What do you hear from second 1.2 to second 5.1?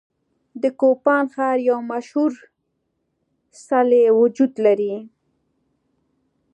ښار یو مشهور څلی وجود لري.